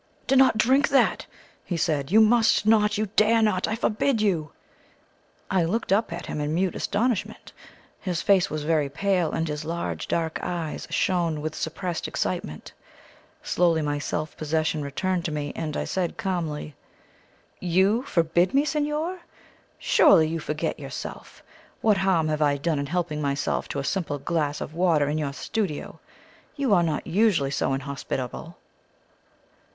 "Do 0.25 0.35
not 0.35 0.57
drink 0.57 0.89
that," 0.89 1.27
he 1.63 1.77
said; 1.77 2.09
"you 2.11 2.21
must 2.21 2.65
not! 2.65 2.97
You 2.97 3.05
dare 3.15 3.39
not! 3.43 3.67
I 3.67 3.75
forbid 3.75 4.19
you!" 4.19 4.51
I 5.51 5.63
looked 5.63 5.93
up 5.93 6.11
at 6.11 6.25
him 6.25 6.41
in 6.41 6.55
mute 6.55 6.73
astonishment. 6.75 7.53
His 7.99 8.19
face 8.19 8.49
was 8.49 8.63
very 8.63 8.89
pale, 8.89 9.31
and 9.31 9.47
his 9.47 9.63
large 9.63 10.07
dark 10.07 10.39
eyes 10.41 10.87
shone 10.89 11.39
with 11.39 11.53
suppressed 11.53 12.07
excitement. 12.07 12.73
Slowly 13.43 13.83
my 13.83 13.99
self 13.99 14.35
possession 14.35 14.81
returned 14.81 15.23
to 15.25 15.31
me, 15.31 15.53
and 15.55 15.77
I 15.77 15.83
said 15.83 16.17
calmly: 16.17 16.73
"YOU 17.59 18.01
forbid 18.01 18.55
me, 18.55 18.65
signor? 18.65 19.19
Surely 19.77 20.27
you 20.27 20.39
forget 20.39 20.79
yourself. 20.79 21.43
What 21.81 21.97
harm 21.97 22.27
have 22.29 22.41
I 22.41 22.57
done 22.57 22.79
in 22.79 22.87
helping 22.87 23.21
myself 23.21 23.67
to 23.69 23.77
a 23.77 23.83
simple 23.83 24.17
glass 24.17 24.61
of 24.61 24.73
water 24.73 25.07
in 25.07 25.19
your 25.19 25.31
studio? 25.31 25.99
You 26.55 26.73
are 26.73 26.81
not 26.81 27.05
usually 27.05 27.51
so 27.51 27.73
inhospitable." 27.73 28.57